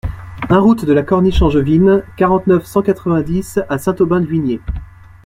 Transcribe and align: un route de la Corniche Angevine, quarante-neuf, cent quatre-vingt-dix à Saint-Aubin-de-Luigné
un 0.49 0.57
route 0.59 0.83
de 0.83 0.93
la 0.93 1.03
Corniche 1.03 1.43
Angevine, 1.43 2.03
quarante-neuf, 2.17 2.65
cent 2.65 2.81
quatre-vingt-dix 2.81 3.59
à 3.69 3.77
Saint-Aubin-de-Luigné 3.77 4.59